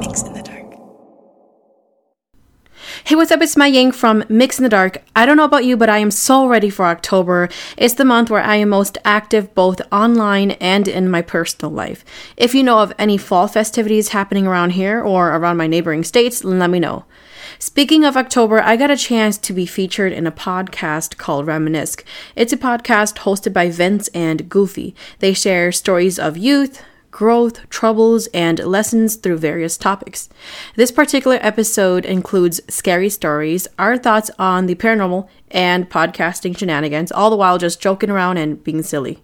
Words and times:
MYX 0.00 0.26
in 0.26 0.32
the 0.32 0.42
Dark. 0.42 0.72
Hey, 3.04 3.16
what's 3.16 3.30
up? 3.30 3.42
It's 3.42 3.54
Mai 3.54 3.66
Yang 3.66 3.92
from 3.92 4.22
MYX 4.22 4.58
in 4.58 4.62
the 4.62 4.70
Dark. 4.70 5.02
I 5.14 5.26
don't 5.26 5.36
know 5.36 5.44
about 5.44 5.66
you, 5.66 5.76
but 5.76 5.90
I 5.90 5.98
am 5.98 6.10
so 6.10 6.46
ready 6.46 6.70
for 6.70 6.86
October. 6.86 7.50
It's 7.76 7.92
the 7.92 8.06
month 8.06 8.30
where 8.30 8.40
I 8.42 8.56
am 8.56 8.70
most 8.70 8.96
active 9.04 9.54
both 9.54 9.82
online 9.92 10.52
and 10.52 10.88
in 10.88 11.10
my 11.10 11.20
personal 11.20 11.70
life. 11.70 12.02
If 12.38 12.54
you 12.54 12.62
know 12.62 12.78
of 12.78 12.94
any 12.98 13.18
fall 13.18 13.46
festivities 13.46 14.08
happening 14.08 14.46
around 14.46 14.70
here 14.70 15.02
or 15.02 15.36
around 15.36 15.58
my 15.58 15.66
neighboring 15.66 16.04
states, 16.04 16.44
let 16.44 16.70
me 16.70 16.80
know. 16.80 17.04
Speaking 17.58 18.02
of 18.02 18.16
October, 18.16 18.62
I 18.62 18.76
got 18.76 18.90
a 18.90 18.96
chance 18.96 19.36
to 19.36 19.52
be 19.52 19.66
featured 19.66 20.14
in 20.14 20.26
a 20.26 20.32
podcast 20.32 21.18
called 21.18 21.44
Raminisce. 21.44 22.02
It's 22.36 22.54
a 22.54 22.56
podcast 22.56 23.18
hosted 23.18 23.52
by 23.52 23.68
Vince 23.68 24.08
and 24.14 24.48
Goofy. 24.48 24.94
They 25.18 25.34
share 25.34 25.72
stories 25.72 26.18
of 26.18 26.38
youth, 26.38 26.82
growth, 27.10 27.68
troubles, 27.68 28.26
and 28.28 28.58
lessons 28.60 29.16
through 29.16 29.38
various 29.38 29.76
topics. 29.76 30.28
This 30.76 30.92
particular 30.92 31.38
episode 31.40 32.04
includes 32.04 32.60
scary 32.68 33.10
stories, 33.10 33.66
our 33.78 33.98
thoughts 33.98 34.30
on 34.38 34.66
the 34.66 34.74
paranormal, 34.74 35.28
and 35.50 35.90
podcasting 35.90 36.56
shenanigans, 36.56 37.12
all 37.12 37.30
the 37.30 37.36
while 37.36 37.58
just 37.58 37.80
joking 37.80 38.10
around 38.10 38.36
and 38.36 38.62
being 38.62 38.82
silly. 38.82 39.22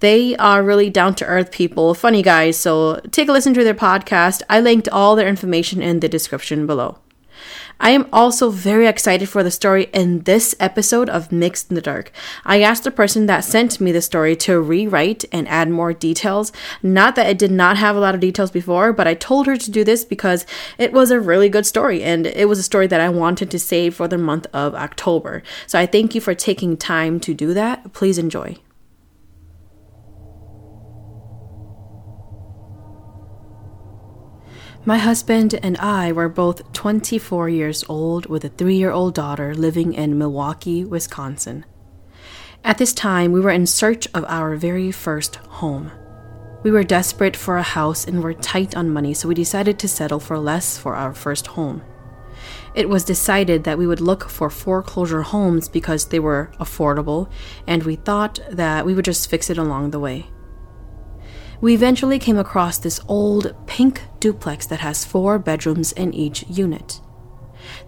They 0.00 0.36
are 0.36 0.62
really 0.62 0.90
down 0.90 1.14
to 1.16 1.24
earth 1.24 1.50
people, 1.50 1.94
funny 1.94 2.22
guys, 2.22 2.56
so 2.56 3.00
take 3.10 3.28
a 3.28 3.32
listen 3.32 3.54
to 3.54 3.64
their 3.64 3.74
podcast. 3.74 4.42
I 4.50 4.60
linked 4.60 4.88
all 4.88 5.16
their 5.16 5.28
information 5.28 5.80
in 5.80 6.00
the 6.00 6.08
description 6.08 6.66
below. 6.66 6.98
I 7.78 7.90
am 7.90 8.08
also 8.12 8.50
very 8.50 8.86
excited 8.86 9.28
for 9.28 9.42
the 9.42 9.50
story 9.50 9.88
in 9.92 10.20
this 10.20 10.54
episode 10.58 11.10
of 11.10 11.28
MYX 11.28 11.68
in 11.68 11.74
the 11.74 11.82
Dark. 11.82 12.10
I 12.44 12.62
asked 12.62 12.84
the 12.84 12.90
person 12.90 13.26
that 13.26 13.44
sent 13.44 13.80
me 13.80 13.92
the 13.92 14.00
story 14.00 14.34
to 14.36 14.60
rewrite 14.60 15.24
and 15.30 15.46
add 15.46 15.70
more 15.70 15.92
details. 15.92 16.52
Not 16.82 17.16
that 17.16 17.28
it 17.28 17.38
did 17.38 17.50
not 17.50 17.76
have 17.76 17.94
a 17.94 18.00
lot 18.00 18.14
of 18.14 18.20
details 18.20 18.50
before, 18.50 18.92
but 18.92 19.06
I 19.06 19.14
told 19.14 19.46
her 19.46 19.56
to 19.56 19.70
do 19.70 19.84
this 19.84 20.04
because 20.04 20.46
it 20.78 20.92
was 20.92 21.10
a 21.10 21.20
really 21.20 21.48
good 21.48 21.66
story 21.66 22.02
and 22.02 22.26
it 22.26 22.48
was 22.48 22.58
a 22.58 22.62
story 22.62 22.86
that 22.86 23.00
I 23.00 23.10
wanted 23.10 23.50
to 23.50 23.58
save 23.58 23.94
for 23.94 24.08
the 24.08 24.18
month 24.18 24.46
of 24.52 24.74
October. 24.74 25.42
So 25.66 25.78
I 25.78 25.86
thank 25.86 26.14
you 26.14 26.20
for 26.20 26.34
taking 26.34 26.76
time 26.76 27.20
to 27.20 27.34
do 27.34 27.52
that. 27.54 27.92
Please 27.92 28.16
enjoy. 28.18 28.56
My 34.88 34.98
husband 34.98 35.58
and 35.64 35.76
I 35.78 36.12
were 36.12 36.28
both 36.28 36.72
24 36.72 37.48
years 37.48 37.84
old 37.88 38.26
with 38.26 38.44
a 38.44 38.48
three 38.48 38.76
year 38.76 38.92
old 38.92 39.16
daughter 39.16 39.52
living 39.52 39.94
in 39.94 40.16
Milwaukee, 40.16 40.84
Wisconsin. 40.84 41.64
At 42.62 42.78
this 42.78 42.92
time, 42.92 43.32
we 43.32 43.40
were 43.40 43.50
in 43.50 43.66
search 43.66 44.06
of 44.14 44.24
our 44.28 44.54
very 44.54 44.92
first 44.92 45.36
home. 45.58 45.90
We 46.62 46.70
were 46.70 46.84
desperate 46.84 47.36
for 47.36 47.56
a 47.56 47.64
house 47.64 48.06
and 48.06 48.22
were 48.22 48.32
tight 48.32 48.76
on 48.76 48.92
money, 48.92 49.12
so 49.12 49.26
we 49.26 49.34
decided 49.34 49.80
to 49.80 49.88
settle 49.88 50.20
for 50.20 50.38
less 50.38 50.78
for 50.78 50.94
our 50.94 51.12
first 51.12 51.48
home. 51.48 51.82
It 52.72 52.88
was 52.88 53.02
decided 53.02 53.64
that 53.64 53.78
we 53.78 53.88
would 53.88 54.00
look 54.00 54.30
for 54.30 54.50
foreclosure 54.50 55.22
homes 55.22 55.68
because 55.68 56.10
they 56.10 56.20
were 56.20 56.52
affordable, 56.60 57.28
and 57.66 57.82
we 57.82 57.96
thought 57.96 58.38
that 58.52 58.86
we 58.86 58.94
would 58.94 59.04
just 59.04 59.28
fix 59.28 59.50
it 59.50 59.58
along 59.58 59.90
the 59.90 59.98
way 59.98 60.28
we 61.60 61.74
eventually 61.74 62.18
came 62.18 62.38
across 62.38 62.78
this 62.78 63.00
old 63.08 63.54
pink 63.66 64.02
duplex 64.20 64.66
that 64.66 64.80
has 64.80 65.04
four 65.04 65.38
bedrooms 65.38 65.92
in 65.92 66.12
each 66.12 66.44
unit. 66.48 67.00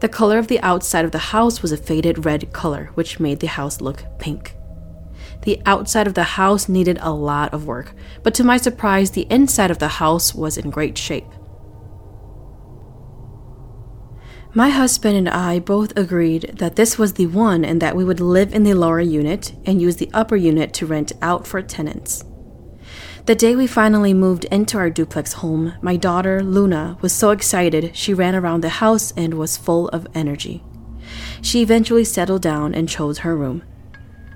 The 0.01 0.09
color 0.09 0.39
of 0.39 0.49
the 0.49 0.61
outside 0.61 1.05
of 1.05 1.13
the 1.13 1.19
house 1.19 1.63
was 1.63 1.73
a 1.73 1.77
faded 1.77 2.25
red 2.25 2.53
color, 2.53 2.91
which 2.95 3.21
made 3.21 3.41
the 3.41 3.47
house 3.47 3.81
look 3.81 4.05
pink. 4.19 4.55
The 5.43 5.61
outside 5.67 6.07
of 6.07 6.15
the 6.15 6.25
house 6.25 6.69
needed 6.69 6.99
a 7.01 7.13
lot 7.13 7.55
of 7.55 7.67
work, 7.67 7.95
but 8.23 8.35
to 8.35 8.45
my 8.45 8.57
surprise, 8.57 9.13
the 9.13 9.27
inside 9.31 9.71
of 9.71 9.79
the 9.79 9.89
house 9.89 10.35
was 10.35 10.59
in 10.59 10.71
great 10.71 10.99
shape. 10.99 11.27
My 14.55 14.71
husband 14.71 15.17
and 15.17 15.29
I 15.29 15.59
both 15.59 15.97
agreed 15.97 16.55
that 16.57 16.77
this 16.77 16.99
was 16.99 17.13
the 17.13 17.27
one 17.27 17.65
and 17.65 17.81
that 17.83 17.95
we 17.95 18.05
would 18.05 18.19
live 18.19 18.53
in 18.53 18.65
the 18.65 18.75
lower 18.75 19.01
unit 19.01 19.53
and 19.67 19.81
use 19.81 19.97
the 19.97 20.11
upper 20.15 20.37
unit 20.37 20.73
to 20.75 20.87
rent 20.87 21.13
out 21.21 21.47
for 21.47 21.61
tenants. 21.63 22.25
The 23.29 23.35
day 23.35 23.55
we 23.55 23.67
finally 23.67 24.15
moved 24.15 24.47
into 24.47 24.79
our 24.79 24.89
duplex 24.89 25.35
home, 25.35 25.75
my 25.83 25.97
daughter, 25.97 26.43
Luna, 26.43 26.97
was 27.03 27.13
so 27.13 27.31
excited 27.31 27.95
she 27.95 28.15
ran 28.15 28.35
around 28.35 28.63
the 28.63 28.81
house 28.81 29.13
and 29.19 29.35
was 29.35 29.59
full 29.59 29.89
of 29.89 30.07
energy. 30.15 30.65
She 31.43 31.61
eventually 31.61 32.05
settled 32.05 32.41
down 32.41 32.75
and 32.75 32.89
chose 32.89 33.19
her 33.19 33.37
room. 33.37 33.65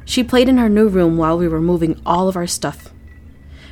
She 0.05 0.23
played 0.23 0.47
in 0.47 0.59
her 0.59 0.69
new 0.69 0.89
room 0.89 1.17
while 1.17 1.39
we 1.39 1.49
were 1.49 1.63
moving 1.63 2.03
all 2.05 2.29
of 2.29 2.37
our 2.37 2.47
stuff. 2.47 2.91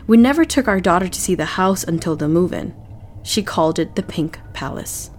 We 0.06 0.16
never 0.16 0.46
took 0.46 0.66
our 0.66 0.80
daughter 0.80 1.08
to 1.08 1.20
see 1.20 1.34
the 1.34 1.44
house 1.60 1.84
until 1.84 2.16
the 2.16 2.26
move 2.26 2.54
in. 2.54 2.74
She 3.22 3.42
called 3.42 3.78
it 3.78 3.96
the 3.96 4.02
Pink 4.02 4.38
Palace. 4.54 5.10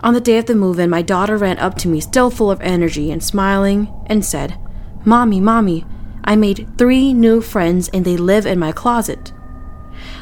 On 0.00 0.14
the 0.14 0.18
day 0.22 0.38
of 0.38 0.46
the 0.46 0.54
move 0.54 0.78
in, 0.78 0.88
my 0.88 1.02
daughter 1.02 1.36
ran 1.36 1.58
up 1.58 1.76
to 1.80 1.88
me, 1.88 2.00
still 2.00 2.30
full 2.30 2.50
of 2.50 2.62
energy 2.62 3.10
and 3.10 3.22
smiling, 3.22 3.92
and 4.06 4.24
said, 4.24 4.58
Mommy, 5.04 5.42
Mommy, 5.42 5.84
I 6.28 6.36
made 6.36 6.68
three 6.76 7.14
new 7.14 7.40
friends 7.40 7.88
and 7.88 8.04
they 8.04 8.18
live 8.18 8.44
in 8.44 8.58
my 8.58 8.70
closet. 8.70 9.32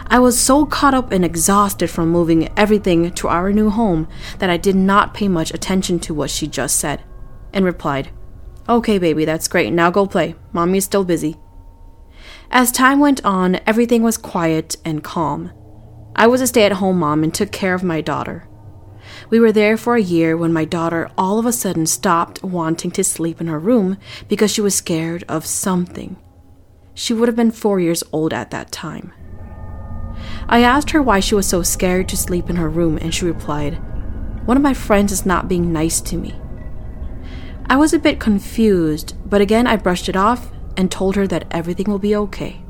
I 0.07 0.21
was 0.21 0.39
so 0.39 0.65
caught 0.65 0.95
up 0.95 1.11
and 1.11 1.25
exhausted 1.25 1.91
from 1.91 2.11
moving 2.11 2.49
everything 2.57 3.11
to 3.11 3.27
our 3.27 3.53
new 3.53 3.71
home 3.71 4.07
that 4.39 4.49
I 4.49 4.57
did 4.57 4.77
not 4.77 5.15
pay 5.15 5.27
much 5.27 5.53
attention 5.53 5.99
to 5.99 6.15
what 6.15 6.31
she 6.31 6.47
just 6.47 6.79
said 6.79 7.03
and 7.53 7.65
replied, 7.65 8.11
Okay, 8.69 8.99
baby, 8.99 9.25
that's 9.25 9.49
great. 9.49 9.73
Now 9.73 9.91
go 9.91 10.07
play. 10.07 10.37
Mommy 10.53 10.79
is 10.79 10.85
still 10.85 11.05
busy. 11.05 11.39
As 12.53 12.71
time 12.71 13.01
went 13.01 13.25
on, 13.25 13.59
everything 13.67 14.05
was 14.05 14.17
quiet 14.17 14.77
and 14.85 15.03
calm. 15.03 15.51
I 16.15 16.29
was 16.29 16.41
a 16.41 16.47
stay 16.47 16.63
at 16.63 16.73
home 16.75 17.01
mom 17.01 17.25
and 17.25 17.35
took 17.35 17.51
care 17.51 17.75
of 17.75 17.83
my 17.83 18.01
daughter. 18.01 18.49
We 19.31 19.41
were 19.41 19.53
there 19.53 19.77
for 19.77 19.97
a 19.97 20.03
year 20.03 20.37
when 20.37 20.53
my 20.53 20.65
daughter 20.65 21.11
all 21.17 21.39
of 21.39 21.47
a 21.47 21.53
sudden 21.53 21.87
stopped 21.87 22.43
wanting 22.43 22.91
to 22.93 23.05
sleep 23.05 23.41
in 23.41 23.47
her 23.47 23.59
room 23.59 23.99
because 24.29 24.51
she 24.51 24.61
was 24.61 24.75
scared 24.75 25.25
of 25.29 25.47
something. 25.47 26.17
She 26.95 27.13
would 27.13 27.29
have 27.29 27.37
been 27.37 27.51
four 27.51 27.81
years 27.81 28.03
old 28.13 28.33
at 28.33 28.51
that 28.51 28.73
time. 28.73 29.13
I 30.49 30.63
asked 30.63 30.91
her 30.91 31.03
why 31.03 31.21
she 31.21 31.35
was 31.35 31.47
so 31.47 31.63
scared 31.63 32.09
to 32.09 32.17
sleep 32.17 32.49
in 32.49 32.57
her 32.57 32.71
room, 32.71 32.99
and 32.99 33.15
she 33.15 33.25
replied, 33.25 33.75
One 34.47 34.57
of 34.57 34.63
my 34.63 34.75
friends 34.75 35.13
is 35.13 35.27
not 35.27 35.49
being 35.49 35.73
nice 35.73 36.01
to 36.03 36.17
me. 36.17 36.35
I 37.69 37.77
was 37.77 37.93
a 37.93 37.99
bit 37.99 38.21
confused, 38.21 39.15
but 39.29 39.41
again 39.41 39.67
I 39.67 39.77
brushed 39.77 40.09
it 40.09 40.17
off 40.17 40.51
and 40.77 40.91
told 40.91 41.17
her 41.17 41.27
that 41.27 41.47
everything 41.51 41.91
will 41.91 41.99
be 41.99 42.15
okay. 42.17 42.63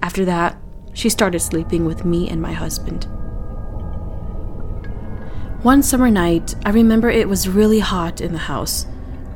After 0.00 0.24
that, 0.24 0.56
she 0.92 1.08
started 1.08 1.40
sleeping 1.40 1.84
with 1.84 2.04
me 2.04 2.28
and 2.28 2.40
my 2.40 2.52
husband. 2.52 3.06
One 5.66 5.82
summer 5.82 6.12
night, 6.12 6.54
I 6.64 6.70
remember 6.70 7.10
it 7.10 7.28
was 7.28 7.48
really 7.48 7.80
hot 7.80 8.20
in 8.20 8.32
the 8.32 8.38
house. 8.38 8.86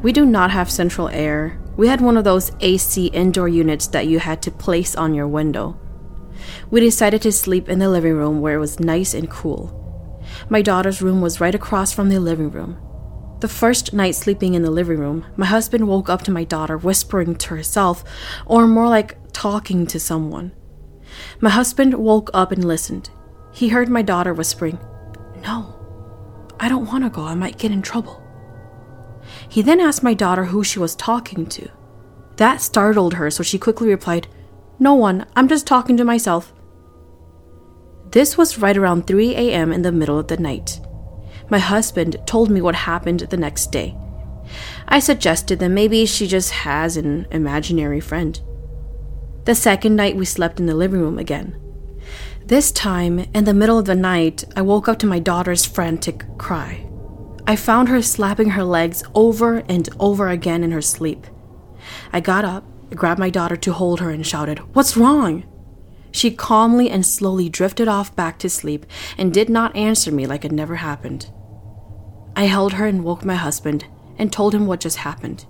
We 0.00 0.12
do 0.12 0.24
not 0.24 0.52
have 0.52 0.70
central 0.70 1.08
air. 1.08 1.58
We 1.76 1.88
had 1.88 2.00
one 2.00 2.16
of 2.16 2.22
those 2.22 2.52
AC 2.60 3.06
indoor 3.06 3.48
units 3.48 3.88
that 3.88 4.06
you 4.06 4.20
had 4.20 4.40
to 4.42 4.52
place 4.52 4.94
on 4.94 5.12
your 5.12 5.26
window. 5.26 5.76
We 6.70 6.78
decided 6.78 7.20
to 7.22 7.32
sleep 7.32 7.68
in 7.68 7.80
the 7.80 7.88
living 7.88 8.12
room 8.12 8.40
where 8.40 8.54
it 8.54 8.60
was 8.60 8.78
nice 8.78 9.12
and 9.12 9.28
cool. 9.28 10.22
My 10.48 10.62
daughter's 10.62 11.02
room 11.02 11.20
was 11.20 11.40
right 11.40 11.52
across 11.52 11.92
from 11.92 12.10
the 12.10 12.20
living 12.20 12.52
room. 12.52 12.78
The 13.40 13.48
first 13.48 13.92
night 13.92 14.14
sleeping 14.14 14.54
in 14.54 14.62
the 14.62 14.70
living 14.70 15.00
room, 15.00 15.26
my 15.36 15.46
husband 15.46 15.88
woke 15.88 16.08
up 16.08 16.22
to 16.22 16.30
my 16.30 16.44
daughter 16.44 16.78
whispering 16.78 17.34
to 17.34 17.56
herself, 17.56 18.04
or 18.46 18.68
more 18.68 18.86
like 18.88 19.18
talking 19.32 19.84
to 19.88 19.98
someone. 19.98 20.52
My 21.40 21.50
husband 21.50 21.94
woke 21.94 22.30
up 22.32 22.52
and 22.52 22.64
listened. 22.64 23.10
He 23.52 23.70
heard 23.70 23.88
my 23.88 24.02
daughter 24.02 24.32
whispering, 24.32 24.78
No. 25.42 25.79
I 26.60 26.68
don't 26.68 26.86
want 26.86 27.04
to 27.04 27.10
go. 27.10 27.24
I 27.24 27.34
might 27.34 27.58
get 27.58 27.72
in 27.72 27.82
trouble. 27.82 28.22
He 29.48 29.62
then 29.62 29.80
asked 29.80 30.02
my 30.02 30.14
daughter 30.14 30.44
who 30.44 30.62
she 30.62 30.78
was 30.78 30.94
talking 30.94 31.46
to. 31.46 31.68
That 32.36 32.60
startled 32.60 33.14
her, 33.14 33.30
so 33.30 33.42
she 33.42 33.58
quickly 33.58 33.88
replied, 33.88 34.28
No 34.78 34.94
one. 34.94 35.26
I'm 35.34 35.48
just 35.48 35.66
talking 35.66 35.96
to 35.96 36.04
myself. 36.04 36.52
This 38.10 38.36
was 38.36 38.58
right 38.58 38.76
around 38.76 39.06
3 39.06 39.34
a.m. 39.36 39.72
in 39.72 39.82
the 39.82 39.92
middle 39.92 40.18
of 40.18 40.28
the 40.28 40.36
night. 40.36 40.80
My 41.48 41.58
husband 41.58 42.16
told 42.26 42.50
me 42.50 42.60
what 42.60 42.74
happened 42.74 43.20
the 43.20 43.36
next 43.36 43.72
day. 43.72 43.96
I 44.86 44.98
suggested 44.98 45.58
that 45.60 45.68
maybe 45.68 46.06
she 46.06 46.26
just 46.26 46.50
has 46.50 46.96
an 46.96 47.26
imaginary 47.30 48.00
friend. 48.00 48.40
The 49.44 49.54
second 49.54 49.96
night, 49.96 50.16
we 50.16 50.24
slept 50.24 50.60
in 50.60 50.66
the 50.66 50.74
living 50.74 51.00
room 51.00 51.18
again. 51.18 51.59
This 52.50 52.72
time, 52.72 53.20
in 53.32 53.44
the 53.44 53.54
middle 53.54 53.78
of 53.78 53.84
the 53.84 53.94
night, 53.94 54.42
I 54.56 54.62
woke 54.62 54.88
up 54.88 54.98
to 54.98 55.06
my 55.06 55.20
daughter's 55.20 55.64
frantic 55.64 56.24
cry. 56.36 56.84
I 57.46 57.54
found 57.54 57.88
her 57.88 58.02
slapping 58.02 58.50
her 58.50 58.64
legs 58.64 59.04
over 59.14 59.58
and 59.68 59.88
over 60.00 60.28
again 60.28 60.64
in 60.64 60.72
her 60.72 60.82
sleep. 60.82 61.28
I 62.12 62.18
got 62.18 62.44
up, 62.44 62.64
grabbed 62.90 63.20
my 63.20 63.30
daughter 63.30 63.54
to 63.54 63.72
hold 63.72 64.00
her, 64.00 64.10
and 64.10 64.26
shouted, 64.26 64.58
What's 64.74 64.96
wrong? 64.96 65.44
She 66.10 66.32
calmly 66.32 66.90
and 66.90 67.06
slowly 67.06 67.48
drifted 67.48 67.86
off 67.86 68.16
back 68.16 68.36
to 68.40 68.50
sleep 68.50 68.84
and 69.16 69.32
did 69.32 69.48
not 69.48 69.76
answer 69.76 70.10
me 70.10 70.26
like 70.26 70.44
it 70.44 70.50
never 70.50 70.74
happened. 70.74 71.30
I 72.34 72.46
held 72.46 72.72
her 72.72 72.86
and 72.86 73.04
woke 73.04 73.24
my 73.24 73.36
husband 73.36 73.84
and 74.18 74.32
told 74.32 74.56
him 74.56 74.66
what 74.66 74.80
just 74.80 74.96
happened. 74.96 75.46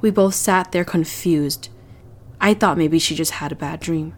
We 0.00 0.12
both 0.12 0.36
sat 0.36 0.70
there 0.70 0.84
confused. 0.84 1.70
I 2.40 2.54
thought 2.54 2.78
maybe 2.78 3.00
she 3.00 3.16
just 3.16 3.32
had 3.32 3.50
a 3.50 3.56
bad 3.56 3.80
dream. 3.80 4.14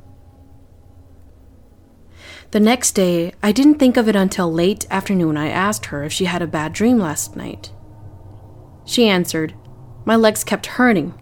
The 2.52 2.60
next 2.60 2.92
day, 2.92 3.32
I 3.42 3.52
didn't 3.52 3.78
think 3.78 3.96
of 3.96 4.08
it 4.08 4.16
until 4.16 4.52
late 4.52 4.86
afternoon. 4.90 5.36
I 5.36 5.48
asked 5.48 5.86
her 5.86 6.04
if 6.04 6.12
she 6.12 6.26
had 6.26 6.42
a 6.42 6.46
bad 6.46 6.72
dream 6.72 6.98
last 6.98 7.36
night. 7.36 7.72
She 8.84 9.08
answered, 9.08 9.54
My 10.04 10.14
legs 10.14 10.44
kept 10.44 10.66
hurting. 10.66 11.14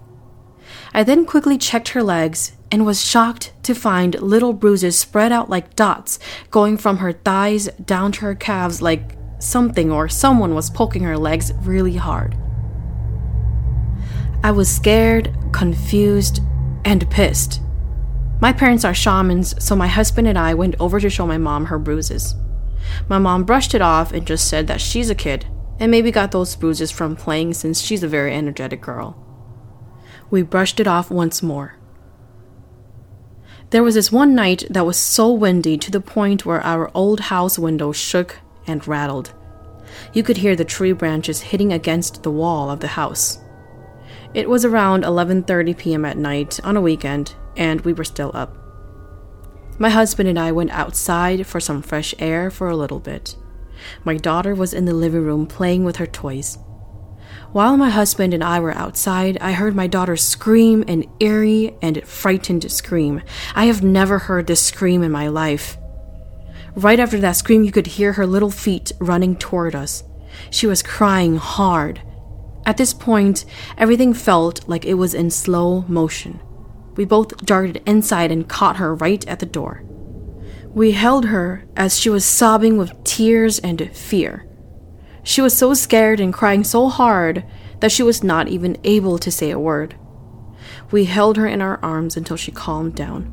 I 0.93 1.03
then 1.03 1.25
quickly 1.25 1.57
checked 1.57 1.89
her 1.91 2.03
legs 2.03 2.53
and 2.71 2.85
was 2.85 3.05
shocked 3.05 3.53
to 3.63 3.75
find 3.75 4.21
little 4.21 4.53
bruises 4.53 4.99
spread 4.99 5.33
out 5.33 5.49
like 5.49 5.75
dots 5.75 6.19
going 6.51 6.77
from 6.77 6.99
her 6.99 7.13
thighs 7.13 7.69
down 7.85 8.13
to 8.13 8.21
her 8.23 8.35
calves 8.35 8.83
like 8.83 9.17
something 9.39 9.91
or 9.91 10.09
someone 10.09 10.55
was 10.55 10.71
poking 10.71 11.03
her 11.03 11.17
legs 11.17 11.53
really 11.63 11.97
hard. 11.97 12.37
I 14.43 14.51
was 14.51 14.69
scared, 14.69 15.35
confused, 15.53 16.41
and 16.85 17.09
pissed. 17.11 17.61
My 18.41 18.53
parents 18.53 18.85
are 18.85 18.95
shamans, 18.95 19.55
so 19.65 19.75
my 19.75 19.87
husband 19.87 20.29
and 20.29 20.39
I 20.39 20.55
went 20.55 20.75
over 20.79 21.01
to 21.01 21.09
show 21.09 21.27
my 21.27 21.39
mom 21.39 21.67
her 21.67 21.79
bruises. 21.79 22.35
My 23.09 23.19
mom 23.19 23.45
brushed 23.45 23.75
it 23.75 23.83
off 23.83 24.13
and 24.13 24.27
just 24.27 24.49
said 24.49 24.67
that 24.67 24.81
she's 24.81 25.11
a 25.11 25.15
kid 25.15 25.47
and 25.81 25.91
maybe 25.91 26.11
got 26.11 26.31
those 26.31 26.57
bruises 26.57 26.91
from 26.91 27.17
playing 27.17 27.55
since 27.55 27.81
she's 27.81 28.03
a 28.03 28.09
very 28.09 28.35
energetic 28.35 28.81
girl. 28.81 29.17
We 30.31 30.43
brushed 30.43 30.81
it 30.81 30.87
off 30.87 31.11
once 31.11 31.43
more. 31.43 31.79
There 33.71 33.83
was 33.83 33.95
this 33.95 34.13
one 34.13 34.35
night 34.35 34.65
that 34.71 34.87
was 34.87 34.97
so 34.97 35.33
windy 35.33 35.77
to 35.79 35.91
the 35.91 36.01
point 36.01 36.47
where 36.47 36.61
our 36.61 36.91
old 36.95 37.21
house 37.21 37.59
window 37.59 37.93
shook 37.93 38.41
and 38.67 38.87
rattled. 38.87 39.35
You 40.13 40.23
could 40.23 40.39
hear 40.39 40.55
the 40.55 40.65
tree 40.65 40.93
branches 40.93 41.41
hitting 41.41 41.73
against 41.73 42.23
the 42.23 42.31
wall 42.31 42.71
of 42.71 42.81
the 42.81 42.89
house. 42.89 43.39
It 44.33 44.49
was 44.49 44.65
around 44.65 45.05
11:30 45.05 45.77
p.m. 45.77 46.05
at 46.05 46.19
night 46.19 46.61
on 46.65 46.77
a 46.77 46.81
weekend, 46.81 47.35
and 47.57 47.81
we 47.83 47.93
were 47.93 48.05
still 48.05 48.31
up. 48.35 48.57
My 49.79 49.91
husband 49.91 50.29
and 50.29 50.39
I 50.39 50.53
went 50.53 50.71
outside 50.71 51.47
for 51.47 51.59
some 51.59 51.83
fresh 51.83 52.15
air 52.19 52.51
for 52.51 52.69
a 52.69 52.77
little 52.77 53.01
bit. 53.01 53.37
My 54.05 54.17
daughter 54.17 54.55
was 54.55 54.73
in 54.73 54.85
the 54.85 54.95
living 54.95 55.25
room 55.25 55.47
playing 55.47 55.85
with 55.85 55.97
her 55.97 56.07
toys. 56.07 56.59
While 57.51 57.77
my 57.77 57.91
husband 57.91 58.35
and 58.35 58.43
I 58.43 58.61
were 58.61 58.73
outside, 58.73 59.39
I 59.41 59.53
heard 59.53 59.75
my 59.75 59.87
daughter 59.87 60.17
scream 60.17 60.85
an 60.87 61.05
eerie 61.21 61.77
and 61.83 62.05
frightened 62.07 62.71
scream. 62.71 63.23
I 63.55 63.67
have 63.67 63.83
never 63.83 64.19
heard 64.21 64.47
this 64.47 64.63
scream 64.63 65.03
in 65.03 65.13
my 65.13 65.29
life. 65.29 65.77
Right 66.77 66.99
after 66.99 67.19
that 67.21 67.37
scream, 67.37 67.63
you 67.63 67.71
could 67.71 67.87
hear 67.87 68.15
her 68.15 68.27
little 68.27 68.51
feet 68.51 68.93
running 68.99 69.37
toward 69.37 69.75
us. 69.75 70.03
She 70.51 70.67
was 70.67 70.83
crying 70.83 71.37
hard. 71.37 72.01
At 72.67 72.77
this 72.77 72.95
point, 72.95 73.45
everything 73.77 74.15
felt 74.15 74.69
like 74.69 74.85
it 74.85 74.95
was 74.95 75.15
in 75.15 75.31
slow 75.31 75.83
motion. 75.83 76.41
We 76.97 77.05
both 77.05 77.37
darted 77.45 77.83
inside 77.87 78.31
and 78.31 78.49
caught 78.49 78.77
her 78.77 78.95
right 78.95 79.27
at 79.27 79.41
the 79.41 79.47
door. 79.47 79.83
We 80.73 80.93
held 80.93 81.27
her 81.27 81.65
as 81.77 81.99
she 81.99 82.11
was 82.11 82.25
sobbing 82.25 82.77
with 82.77 83.05
tears 83.05 83.59
and 83.61 83.91
fear. 83.97 84.47
She 85.23 85.41
was 85.41 85.57
so 85.57 85.73
scared 85.75 86.21
and 86.21 86.35
crying 86.35 86.65
so 86.65 86.89
hard 86.89 87.45
that 87.81 87.93
she 87.93 88.03
was 88.03 88.25
not 88.25 88.49
even 88.49 88.77
able 88.85 89.19
to 89.19 89.31
say 89.31 89.51
a 89.51 89.59
word. 89.59 89.97
We 90.91 91.05
held 91.07 91.37
her 91.37 91.47
in 91.47 91.63
our 91.63 91.79
arms 91.83 92.17
until 92.17 92.37
she 92.37 92.53
calmed 92.53 92.95
down. 92.95 93.33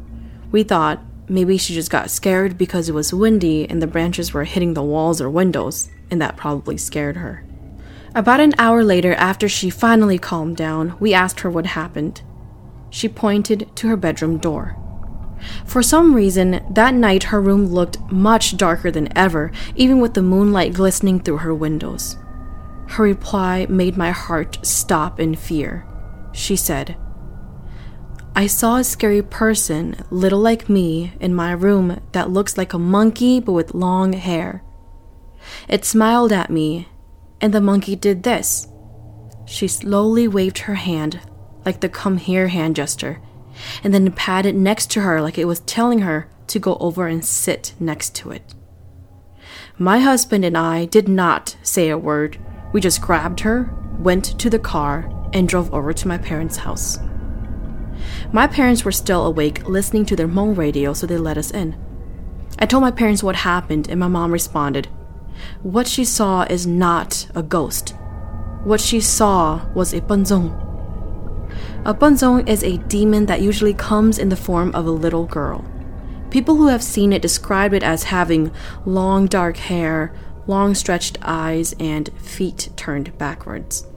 We 0.52 0.63
thought 0.63 1.02
maybe 1.28 1.58
she 1.58 1.74
just 1.74 1.92
got 1.92 2.10
scared 2.10 2.58
because 2.58 2.90
it 2.90 2.96
was 2.96 3.13
windy 3.13 3.69
and 3.69 3.81
the 3.81 3.88
branches 3.88 4.34
were 4.34 4.44
hitting 4.44 4.74
the 4.74 4.84
walls 4.84 5.22
or 5.22 5.30
windows, 5.30 5.90
and 6.10 6.22
that 6.22 6.38
probably 6.38 6.78
scared 6.78 7.18
her. 7.18 7.46
About 8.13 8.40
an 8.40 8.54
hour 8.58 8.84
later, 8.84 9.13
after 9.13 9.48
she 9.48 9.69
finally 9.69 10.18
calmed 10.18 10.58
down, 10.58 10.96
we 11.00 11.13
asked 11.13 11.42
her 11.42 11.50
what 11.50 11.66
happened. 11.66 12.22
She 12.92 13.10
pointed 13.10 13.70
to 13.78 13.88
her 13.88 13.98
bedroom 13.98 14.38
door. 14.38 14.78
For 15.66 15.82
some 15.82 16.14
reason, 16.14 16.64
that 16.70 16.94
night 16.94 17.24
her 17.24 17.42
room 17.42 17.66
looked 17.66 18.00
much 18.12 18.58
darker 18.58 18.92
than 18.92 19.18
ever, 19.18 19.52
even 19.76 20.00
with 20.00 20.14
the 20.14 20.22
moonlight 20.22 20.74
glistening 20.74 21.20
through 21.20 21.38
her 21.38 21.56
windows. 21.56 22.18
Her 22.90 23.04
reply 23.04 23.66
made 23.68 23.98
my 23.98 24.12
heart 24.12 24.64
stop 24.64 25.20
in 25.20 25.36
fear. 25.36 25.88
She 26.34 26.56
said, 26.56 26.96
I 28.36 28.48
saw 28.48 28.78
a 28.78 28.84
scary 28.84 29.22
person, 29.22 29.96
little 30.10 30.40
like 30.40 30.70
me, 30.70 31.14
in 31.20 31.34
my 31.34 31.52
room 31.54 32.00
that 32.12 32.30
looks 32.30 32.58
like 32.58 32.74
a 32.74 32.80
monkey 32.80 33.40
but 33.40 33.54
with 33.54 33.74
long 33.74 34.14
hair. 34.14 34.64
It 35.68 35.86
smiled 35.86 36.32
at 36.32 36.50
me 36.50 36.88
and 37.42 37.54
the 37.54 37.60
monkey 37.60 37.96
did 37.96 38.24
this. 38.24 38.68
She 39.46 39.68
slowly 39.68 40.28
waved 40.28 40.60
her 40.60 40.76
hand, 40.76 41.20
like 41.66 41.80
the 41.80 41.90
come 41.90 42.18
here 42.18 42.48
hand 42.48 42.75
gesture, 42.75 43.22
and 43.84 43.94
then 43.94 44.12
patted 44.12 44.56
next 44.56 44.92
to 44.92 45.02
her 45.02 45.22
like 45.22 45.38
it 45.38 45.46
was 45.46 45.60
telling 45.62 46.00
her 46.00 46.30
to 46.48 46.60
go 46.60 46.75
over 46.80 47.08
and 47.08 47.24
sit 47.24 47.74
next 47.80 48.16
to 48.16 48.31
it. 48.31 48.54
My 49.78 50.00
husband 50.00 50.46
and 50.46 50.58
I 50.58 50.86
did 50.86 51.08
not 51.08 51.56
say 51.63 51.90
a 51.90 51.98
word. 51.98 52.38
We 52.74 52.81
just 52.81 53.02
grabbed 53.02 53.42
her, 53.42 53.74
went 54.00 54.40
to 54.40 54.50
the 54.50 54.60
car, 54.60 55.10
and 55.34 55.48
drove 55.48 55.74
over 55.74 55.94
to 55.94 56.08
my 56.08 56.18
parents' 56.18 56.58
house. 56.58 57.00
My 58.34 58.48
parents 58.48 58.84
were 58.84 58.92
still 58.92 59.25
awake, 59.25 59.68
listening 59.68 60.06
to 60.08 60.16
their 60.16 60.28
Hmong 60.28 60.58
radio, 60.58 60.94
so 60.94 61.08
they 61.08 61.18
let 61.18 61.38
us 61.38 61.52
in. 61.52 61.75
I 62.60 62.66
told 62.66 62.81
my 62.81 62.92
parents 62.92 63.24
what 63.24 63.38
happened, 63.38 63.90
and 63.90 64.00
my 64.00 64.08
mom 64.08 64.31
responded, 64.31 64.88
what 65.63 65.88
she 65.88 66.06
saw 66.06 66.44
is 66.44 66.68
not 66.68 67.28
a 67.36 67.44
ghost. 67.44 67.96
What 68.63 68.81
she 68.81 69.00
saw 69.00 69.66
was 69.74 69.94
a 69.94 70.02
bunzong. 70.02 70.71
A 71.83 71.95
bunzong 71.95 72.48
is 72.48 72.63
a 72.63 72.78
demon 72.78 73.25
that 73.25 73.42
usually 73.42 73.74
comes 73.74 74.19
in 74.19 74.30
the 74.30 74.36
form 74.36 74.69
of 74.75 74.86
a 74.86 74.92
little 74.92 75.25
girl. 75.25 75.66
People 76.30 76.56
who 76.56 76.68
have 76.68 76.83
seen 76.83 77.12
it 77.12 77.24
describe 77.24 77.74
it 77.74 77.81
as 77.81 78.04
having 78.04 78.51
long 78.86 79.25
dark 79.25 79.57
hair, 79.57 80.13
long 80.45 80.75
stretched 80.75 81.18
eyes, 81.24 81.74
and 81.80 82.12
feet 82.19 82.69
turned 82.75 83.18
backwards. 83.18 83.88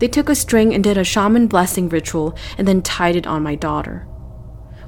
They 0.00 0.08
took 0.08 0.28
a 0.28 0.34
string 0.34 0.74
and 0.74 0.84
did 0.84 0.98
a 0.98 1.04
shaman 1.04 1.46
blessing 1.46 1.88
ritual 1.88 2.36
and 2.58 2.68
then 2.68 2.82
tied 2.82 3.16
it 3.16 3.26
on 3.26 3.42
my 3.42 3.54
daughter. 3.54 4.06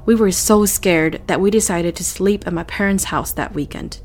We 0.05 0.15
were 0.15 0.33
so 0.33 0.67
scared 0.67 1.23
that 1.27 1.41
we 1.41 1.51
decided 1.51 1.97
to 1.97 2.05
sleep 2.05 2.47
at 2.47 2.53
my 2.53 2.65
parents' 2.65 3.05
house 3.05 3.33
that 3.33 3.55
weekend. 3.55 4.03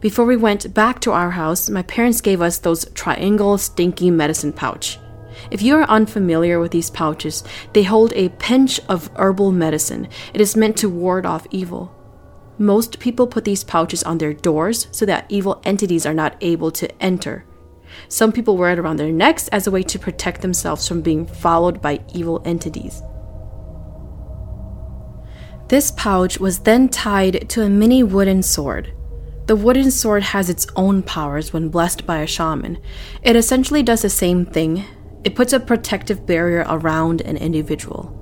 Before 0.00 0.24
we 0.24 0.36
went 0.36 0.74
back 0.74 0.98
to 1.02 1.12
our 1.12 1.30
house, 1.30 1.70
my 1.70 1.82
parents 1.82 2.20
gave 2.20 2.42
us 2.42 2.58
those 2.58 2.86
triangle 2.94 3.58
stinky 3.58 4.10
medicine 4.10 4.52
pouch. 4.52 4.98
If 5.50 5.62
you 5.62 5.76
are 5.76 5.84
unfamiliar 5.84 6.60
with 6.60 6.72
these 6.72 6.90
pouches, 6.90 7.42
they 7.72 7.82
hold 7.82 8.12
a 8.14 8.28
pinch 8.30 8.80
of 8.88 9.10
herbal 9.16 9.52
medicine. 9.52 10.08
It 10.34 10.40
is 10.40 10.56
meant 10.56 10.76
to 10.78 10.88
ward 10.88 11.26
off 11.26 11.46
evil. 11.50 11.94
Most 12.58 12.98
people 12.98 13.26
put 13.26 13.44
these 13.44 13.64
pouches 13.64 14.02
on 14.02 14.18
their 14.18 14.32
doors 14.32 14.86
so 14.90 15.06
that 15.06 15.26
evil 15.28 15.60
entities 15.64 16.06
are 16.06 16.14
not 16.14 16.36
able 16.40 16.70
to 16.72 17.02
enter. 17.02 17.44
Some 18.08 18.32
people 18.32 18.56
wear 18.56 18.72
it 18.72 18.78
around 18.78 18.96
their 18.98 19.12
necks 19.12 19.48
as 19.48 19.66
a 19.66 19.70
way 19.70 19.82
to 19.82 19.98
protect 19.98 20.42
themselves 20.42 20.86
from 20.86 21.02
being 21.02 21.26
followed 21.26 21.82
by 21.82 22.00
evil 22.14 22.42
entities. 22.44 23.02
This 25.68 25.90
pouch 25.92 26.38
was 26.38 26.60
then 26.60 26.88
tied 26.88 27.48
to 27.50 27.62
a 27.62 27.70
mini 27.70 28.02
wooden 28.02 28.42
sword. 28.42 28.92
The 29.46 29.56
wooden 29.56 29.90
sword 29.90 30.22
has 30.22 30.48
its 30.48 30.66
own 30.76 31.02
powers 31.02 31.52
when 31.52 31.68
blessed 31.68 32.06
by 32.06 32.18
a 32.18 32.26
shaman. 32.26 32.78
It 33.22 33.36
essentially 33.36 33.82
does 33.82 34.02
the 34.02 34.10
same 34.10 34.46
thing. 34.46 34.84
It 35.24 35.34
puts 35.34 35.52
a 35.52 35.60
protective 35.60 36.26
barrier 36.26 36.64
around 36.68 37.20
an 37.20 37.36
individual. 37.36 38.18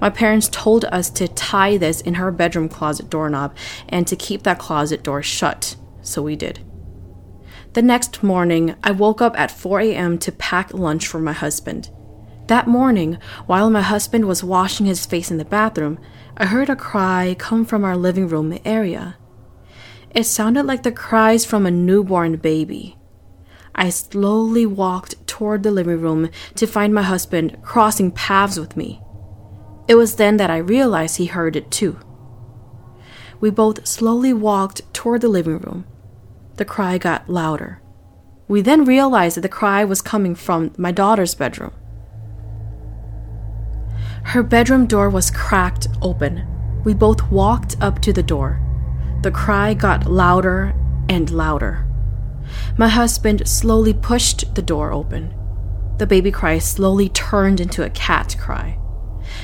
My 0.00 0.10
parents 0.10 0.48
told 0.50 0.84
us 0.86 1.10
to 1.10 1.28
tie 1.28 1.76
this 1.76 2.00
in 2.00 2.14
her 2.14 2.30
bedroom 2.30 2.68
closet 2.68 3.10
doorknob 3.10 3.54
and 3.88 4.06
to 4.06 4.16
keep 4.16 4.42
that 4.44 4.58
closet 4.58 5.02
door 5.02 5.22
shut, 5.22 5.76
so 6.02 6.22
we 6.22 6.36
did. 6.36 6.60
The 7.74 7.82
next 7.82 8.22
morning, 8.22 8.74
I 8.82 8.92
woke 8.92 9.20
up 9.20 9.38
at 9.38 9.50
4 9.50 9.80
a.m. 9.80 10.18
to 10.18 10.32
pack 10.32 10.72
lunch 10.72 11.06
for 11.06 11.20
my 11.20 11.32
husband. 11.32 11.90
That 12.46 12.68
morning, 12.68 13.18
while 13.46 13.68
my 13.70 13.82
husband 13.82 14.26
was 14.26 14.44
washing 14.44 14.86
his 14.86 15.04
face 15.04 15.30
in 15.30 15.36
the 15.36 15.44
bathroom, 15.44 15.98
I 16.36 16.46
heard 16.46 16.70
a 16.70 16.76
cry 16.76 17.34
come 17.38 17.64
from 17.64 17.84
our 17.84 17.96
living 17.96 18.28
room 18.28 18.58
area. 18.64 19.16
It 20.10 20.24
sounded 20.24 20.64
like 20.64 20.84
the 20.84 20.92
cries 20.92 21.44
from 21.44 21.66
a 21.66 21.70
newborn 21.70 22.36
baby. 22.36 22.96
I 23.78 23.90
slowly 23.90 24.64
walked 24.64 25.26
toward 25.26 25.62
the 25.62 25.70
living 25.70 26.00
room 26.00 26.30
to 26.54 26.66
find 26.66 26.94
my 26.94 27.02
husband 27.02 27.58
crossing 27.62 28.10
paths 28.10 28.58
with 28.58 28.74
me. 28.74 29.02
It 29.86 29.96
was 29.96 30.16
then 30.16 30.38
that 30.38 30.50
I 30.50 30.56
realized 30.56 31.18
he 31.18 31.26
heard 31.26 31.56
it 31.56 31.70
too. 31.70 32.00
We 33.38 33.50
both 33.50 33.86
slowly 33.86 34.32
walked 34.32 34.92
toward 34.94 35.20
the 35.20 35.28
living 35.28 35.58
room. 35.58 35.84
The 36.54 36.64
cry 36.64 36.96
got 36.96 37.28
louder. 37.28 37.82
We 38.48 38.62
then 38.62 38.86
realized 38.86 39.36
that 39.36 39.42
the 39.42 39.48
cry 39.50 39.84
was 39.84 40.00
coming 40.00 40.34
from 40.34 40.72
my 40.78 40.90
daughter's 40.90 41.34
bedroom. 41.34 41.72
Her 44.24 44.42
bedroom 44.42 44.86
door 44.86 45.10
was 45.10 45.30
cracked 45.30 45.88
open. 46.00 46.46
We 46.82 46.94
both 46.94 47.30
walked 47.30 47.76
up 47.80 48.00
to 48.02 48.12
the 48.12 48.22
door. 48.22 48.60
The 49.22 49.30
cry 49.30 49.74
got 49.74 50.06
louder 50.06 50.74
and 51.10 51.30
louder. 51.30 51.85
My 52.78 52.88
husband 52.88 53.48
slowly 53.48 53.94
pushed 53.94 54.54
the 54.54 54.62
door 54.62 54.92
open. 54.92 55.34
The 55.96 56.06
baby 56.06 56.30
cry 56.30 56.58
slowly 56.58 57.08
turned 57.08 57.58
into 57.58 57.82
a 57.82 57.90
cat 57.90 58.36
cry. 58.38 58.78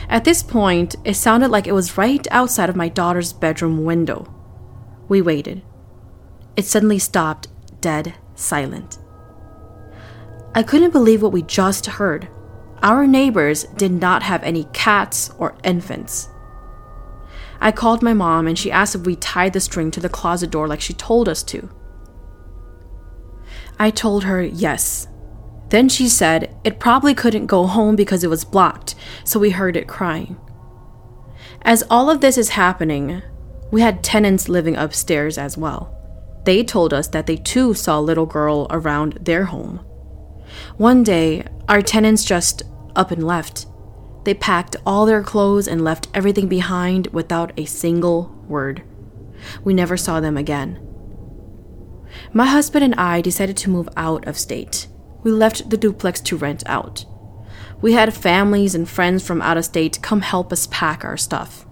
At 0.09 0.25
this 0.25 0.43
point, 0.43 0.97
it 1.05 1.15
sounded 1.15 1.51
like 1.51 1.67
it 1.67 1.73
was 1.73 1.97
right 1.97 2.27
outside 2.31 2.69
of 2.69 2.77
my 2.77 2.89
daughter's 2.89 3.33
bedroom 3.33 3.85
window. 3.85 4.33
We 5.09 5.23
waited. 5.23 5.63
It 6.57 6.67
suddenly 6.67 6.99
stopped, 6.99 7.49
dead 7.81 8.15
silent. 8.35 8.99
I 10.55 10.63
couldn't 10.63 10.93
believe 10.93 11.23
what 11.23 11.33
we 11.33 11.43
just 11.43 11.87
heard. 11.87 12.29
Our 12.83 13.07
neighbors 13.07 13.65
did 13.77 13.93
not 13.93 14.23
have 14.25 14.43
any 14.43 14.65
cats 14.75 15.31
or 15.39 15.57
infants. 15.65 16.29
I 17.63 17.73
called 17.73 18.03
my 18.03 18.13
mom 18.13 18.47
and 18.47 18.59
she 18.59 18.71
asked 18.71 18.95
if 18.95 19.07
we 19.07 19.17
tied 19.17 19.55
the 19.55 19.61
string 19.61 19.91
to 19.93 20.01
the 20.01 20.09
closet 20.11 20.51
door 20.51 20.69
like 20.69 20.83
she 20.83 20.93
told 20.93 21.29
us 21.29 21.43
to. 21.45 21.71
I 23.79 23.91
told 23.91 24.25
her 24.25 24.43
yes. 24.43 25.09
Then 25.71 25.89
she 25.89 26.09
said 26.09 26.55
it 26.65 26.79
probably 26.79 27.15
couldn't 27.15 27.47
go 27.47 27.67
home 27.67 27.97
because 27.97 28.23
it 28.23 28.31
was 28.31 28.45
blocked, 28.45 28.95
so 29.25 29.41
we 29.41 29.51
heard 29.51 29.77
it 29.77 29.89
crying. 29.89 30.37
As 31.63 31.85
all 31.91 32.11
of 32.11 32.21
this 32.21 32.37
is 32.37 32.51
happening, 32.51 33.23
we 33.71 33.81
had 33.81 34.05
tenants 34.05 34.49
living 34.49 34.77
upstairs 34.77 35.39
as 35.39 35.57
well. 35.57 35.99
They 36.45 36.63
told 36.63 36.93
us 36.93 37.09
that 37.09 37.27
they 37.27 37.37
too 37.37 37.73
saw 37.73 37.99
a 37.99 38.03
little 38.03 38.27
girl 38.27 38.67
around 38.71 39.19
their 39.23 39.45
home. 39.45 39.79
One 40.77 41.03
day, 41.03 41.45
our 41.69 41.81
tenants 41.81 42.25
just 42.25 42.63
up 42.95 43.11
and 43.11 43.27
left. 43.27 43.67
They 44.25 44.35
packed 44.35 44.77
all 44.85 45.07
their 45.07 45.23
clothes 45.23 45.67
and 45.67 45.83
left 45.83 46.09
everything 46.13 46.49
behind 46.49 47.09
without 47.09 47.53
a 47.57 47.65
single 47.65 48.25
word. 48.47 48.83
We 49.65 49.75
never 49.75 49.97
saw 49.97 50.21
them 50.21 50.37
again. 50.37 50.87
My 52.33 52.47
husband 52.47 52.85
and 52.85 52.95
I 52.95 53.21
decided 53.21 53.57
to 53.59 53.71
move 53.71 53.89
out 53.97 54.27
of 54.27 54.39
state. 54.39 54.87
We 55.23 55.31
left 55.31 55.71
the 55.71 55.77
duplex 55.77 56.21
to 56.23 56.37
rent 56.37 56.63
out. 56.67 57.05
We 57.81 57.93
had 57.93 58.15
families 58.15 58.75
and 58.75 58.89
friends 58.89 59.27
from 59.27 59.43
out 59.43 59.57
of 59.57 59.65
state 59.65 60.01
come 60.03 60.21
help 60.21 60.53
us 60.53 60.69
pack 60.71 61.05
our 61.05 61.17
stuff. 61.17 61.67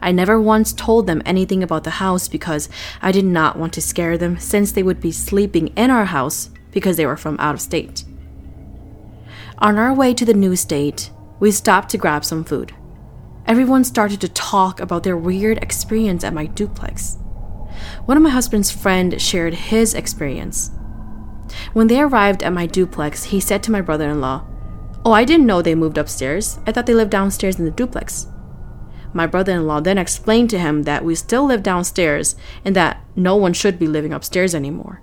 I 0.00 0.12
never 0.12 0.40
once 0.40 0.72
told 0.72 1.06
them 1.06 1.22
anything 1.24 1.62
about 1.62 1.84
the 1.84 1.90
house 1.90 2.28
because 2.28 2.68
I 3.02 3.12
did 3.12 3.24
not 3.24 3.58
want 3.58 3.72
to 3.74 3.82
scare 3.82 4.16
them 4.16 4.38
since 4.38 4.72
they 4.72 4.82
would 4.82 5.00
be 5.00 5.10
sleeping 5.10 5.68
in 5.68 5.90
our 5.90 6.04
house 6.04 6.50
because 6.70 6.96
they 6.96 7.06
were 7.06 7.16
from 7.16 7.36
out 7.40 7.54
of 7.54 7.60
state. 7.60 8.04
On 9.58 9.76
our 9.76 9.92
way 9.92 10.14
to 10.14 10.24
the 10.24 10.34
new 10.34 10.54
state, 10.54 11.10
we 11.40 11.50
stopped 11.50 11.90
to 11.90 11.98
grab 11.98 12.24
some 12.24 12.44
food. 12.44 12.74
Everyone 13.46 13.82
started 13.82 14.20
to 14.20 14.28
talk 14.28 14.78
about 14.78 15.02
their 15.02 15.16
weird 15.16 15.58
experience 15.58 16.22
at 16.22 16.34
my 16.34 16.46
duplex. 16.46 17.16
One 18.04 18.16
of 18.16 18.22
my 18.22 18.30
husband's 18.30 18.70
friends 18.70 19.22
shared 19.22 19.54
his 19.54 19.94
experience. 19.94 20.70
When 21.72 21.86
they 21.86 22.00
arrived 22.00 22.42
at 22.42 22.52
my 22.52 22.66
duplex, 22.66 23.24
he 23.24 23.40
said 23.40 23.62
to 23.64 23.72
my 23.72 23.80
brother 23.80 24.08
in 24.08 24.20
law, 24.20 24.46
Oh, 25.04 25.12
I 25.12 25.24
didn't 25.24 25.46
know 25.46 25.62
they 25.62 25.74
moved 25.74 25.98
upstairs. 25.98 26.58
I 26.66 26.72
thought 26.72 26.86
they 26.86 26.94
lived 26.94 27.10
downstairs 27.10 27.58
in 27.58 27.64
the 27.64 27.70
duplex. 27.70 28.26
My 29.12 29.26
brother 29.26 29.52
in 29.52 29.66
law 29.66 29.80
then 29.80 29.98
explained 29.98 30.50
to 30.50 30.58
him 30.58 30.82
that 30.82 31.04
we 31.04 31.14
still 31.14 31.46
live 31.46 31.62
downstairs 31.62 32.36
and 32.64 32.76
that 32.76 33.02
no 33.16 33.36
one 33.36 33.52
should 33.52 33.78
be 33.78 33.86
living 33.86 34.12
upstairs 34.12 34.54
anymore. 34.54 35.02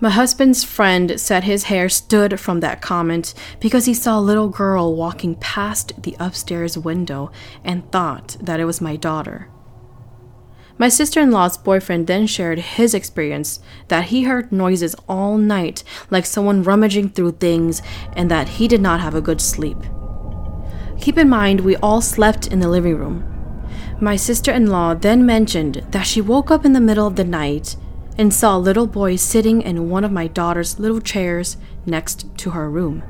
My 0.00 0.10
husband's 0.10 0.64
friend 0.64 1.18
said 1.20 1.44
his 1.44 1.64
hair 1.64 1.88
stood 1.88 2.38
from 2.38 2.60
that 2.60 2.82
comment 2.82 3.32
because 3.60 3.86
he 3.86 3.94
saw 3.94 4.18
a 4.18 4.20
little 4.20 4.48
girl 4.48 4.94
walking 4.94 5.36
past 5.36 6.02
the 6.02 6.16
upstairs 6.18 6.76
window 6.76 7.30
and 7.62 7.90
thought 7.90 8.36
that 8.40 8.60
it 8.60 8.64
was 8.64 8.80
my 8.80 8.96
daughter. 8.96 9.48
My 10.76 10.88
sister 10.88 11.20
in 11.20 11.30
law's 11.30 11.56
boyfriend 11.56 12.08
then 12.08 12.26
shared 12.26 12.58
his 12.58 12.94
experience 12.94 13.60
that 13.88 14.06
he 14.06 14.24
heard 14.24 14.50
noises 14.50 14.96
all 15.08 15.38
night, 15.38 15.84
like 16.10 16.26
someone 16.26 16.64
rummaging 16.64 17.10
through 17.10 17.32
things, 17.32 17.80
and 18.14 18.28
that 18.30 18.48
he 18.48 18.66
did 18.66 18.80
not 18.80 19.00
have 19.00 19.14
a 19.14 19.20
good 19.20 19.40
sleep. 19.40 19.78
Keep 21.00 21.18
in 21.18 21.28
mind, 21.28 21.60
we 21.60 21.76
all 21.76 22.00
slept 22.00 22.48
in 22.48 22.58
the 22.58 22.68
living 22.68 22.96
room. 22.96 23.30
My 24.00 24.16
sister 24.16 24.50
in 24.50 24.66
law 24.66 24.94
then 24.94 25.24
mentioned 25.24 25.86
that 25.90 26.06
she 26.06 26.20
woke 26.20 26.50
up 26.50 26.64
in 26.64 26.72
the 26.72 26.80
middle 26.80 27.06
of 27.06 27.16
the 27.16 27.24
night 27.24 27.76
and 28.18 28.34
saw 28.34 28.56
a 28.56 28.58
little 28.58 28.86
boy 28.88 29.14
sitting 29.14 29.62
in 29.62 29.90
one 29.90 30.04
of 30.04 30.10
my 30.10 30.26
daughter's 30.26 30.80
little 30.80 31.00
chairs 31.00 31.56
next 31.86 32.26
to 32.38 32.50
her 32.50 32.68
room. 32.68 33.02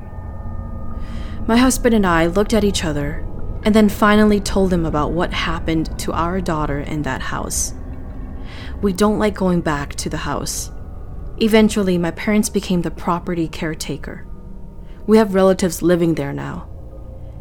My 1.47 1.57
husband 1.57 1.95
and 1.95 2.05
I 2.05 2.27
looked 2.27 2.53
at 2.53 2.63
each 2.63 2.83
other 2.83 3.25
and 3.65 3.73
then 3.73 3.89
finally 3.89 4.39
told 4.39 4.71
him 4.71 4.85
about 4.85 5.11
what 5.11 5.33
happened 5.33 5.97
to 5.99 6.13
our 6.13 6.39
daughter 6.39 6.79
in 6.79 7.01
that 7.01 7.21
house. 7.21 7.73
We 8.81 8.93
don't 8.93 9.17
like 9.17 9.33
going 9.33 9.61
back 9.61 9.95
to 9.95 10.09
the 10.09 10.17
house. 10.17 10.71
Eventually, 11.41 11.97
my 11.97 12.11
parents 12.11 12.47
became 12.47 12.83
the 12.83 12.91
property 12.91 13.47
caretaker. 13.47 14.25
We 15.07 15.17
have 15.17 15.33
relatives 15.33 15.81
living 15.81 16.13
there 16.13 16.31
now. 16.31 16.69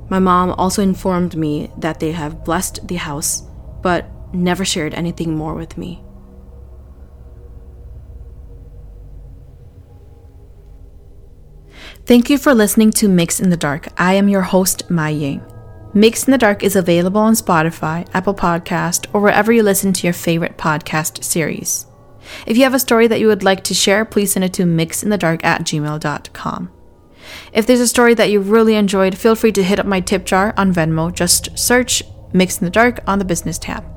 My 0.09 0.19
mom 0.19 0.53
also 0.53 0.83
informed 0.83 1.37
me 1.37 1.71
that 1.79 2.01
they 2.01 2.13
have 2.13 2.45
blessed 2.45 2.89
the 2.89 2.97
house, 2.97 3.43
but 3.83 4.07
never 4.35 4.65
shared 4.65 4.95
anything 4.95 5.37
more 5.37 5.55
with 5.55 5.77
me. 5.77 6.03
Thank 12.07 12.29
you 12.29 12.39
for 12.39 12.55
listening 12.55 12.91
to 12.93 13.09
MYX 13.09 13.41
in 13.41 13.51
the 13.51 13.57
Dark. 13.57 13.89
I 13.99 14.15
am 14.15 14.29
your 14.29 14.43
host, 14.43 14.91
Mai 14.91 15.11
Yang. 15.11 15.54
MYX 15.95 16.27
in 16.27 16.33
the 16.33 16.39
Dark 16.39 16.65
is 16.65 16.75
available 16.75 17.21
on 17.21 17.35
Spotify, 17.35 18.09
Apple 18.13 18.35
Podcast, 18.35 19.07
or 19.13 19.21
wherever 19.21 19.53
you 19.53 19.63
listen 19.63 19.93
to 19.93 20.05
your 20.05 20.13
favorite 20.13 20.59
podcast 20.59 21.23
series. 21.23 21.87
If 22.49 22.57
you 22.57 22.65
have 22.65 22.75
a 22.75 22.81
story 22.81 23.07
that 23.07 23.21
you 23.21 23.29
would 23.29 23.45
like 23.45 23.63
to 23.65 23.75
share, 23.75 24.05
please 24.05 24.33
send 24.33 24.45
it 24.45 24.53
to 24.55 24.65
myxinthedark 24.65 25.45
at 25.45 25.63
gmail.com. 25.63 26.73
If 27.53 27.67
there's 27.67 27.81
a 27.81 27.87
story 27.87 28.15
that 28.15 28.29
you 28.29 28.41
really 28.41 28.75
enjoyed, 28.75 29.17
feel 29.17 29.37
free 29.37 29.53
to 29.53 29.63
hit 29.63 29.79
up 29.79 29.87
my 29.87 30.01
tip 30.01 30.25
jar 30.25 30.53
on 30.57 30.75
Venmo. 30.75 31.15
Just 31.15 31.57
search 31.57 32.03
MYX 32.33 32.61
in 32.61 32.65
the 32.65 32.71
Dark 32.73 32.99
on 33.07 33.21
the 33.21 33.25
business 33.25 33.57
tab. 33.57 33.94